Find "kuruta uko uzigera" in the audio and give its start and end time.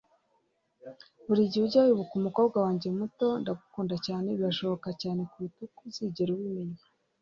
5.31-6.31